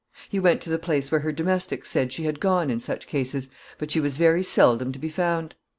[0.29, 3.49] He went to the place where her domestics said she had gone in such cases,
[3.77, 5.53] but she was very seldom to be found.